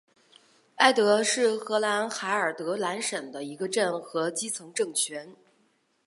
[0.77, 5.35] 埃德是荷兰海尔德兰省的一个镇和基层政权。